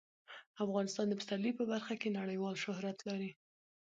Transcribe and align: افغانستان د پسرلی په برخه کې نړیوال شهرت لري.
افغانستان 0.65 1.05
د 1.07 1.13
پسرلی 1.19 1.51
په 1.59 1.63
برخه 1.71 1.93
کې 2.01 2.15
نړیوال 2.19 2.55
شهرت 2.63 2.97
لري. 3.09 3.31